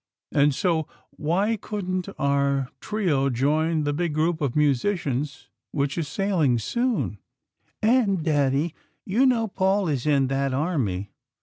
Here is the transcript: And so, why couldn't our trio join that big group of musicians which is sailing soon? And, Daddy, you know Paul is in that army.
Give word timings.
And 0.31 0.55
so, 0.55 0.87
why 1.11 1.57
couldn't 1.57 2.09
our 2.17 2.69
trio 2.79 3.29
join 3.29 3.83
that 3.83 3.93
big 3.93 4.15
group 4.15 4.41
of 4.41 4.55
musicians 4.55 5.51
which 5.69 5.95
is 5.95 6.07
sailing 6.07 6.57
soon? 6.57 7.19
And, 7.83 8.23
Daddy, 8.23 8.73
you 9.05 9.27
know 9.27 9.47
Paul 9.47 9.87
is 9.87 10.07
in 10.07 10.25
that 10.29 10.55
army. 10.55 11.11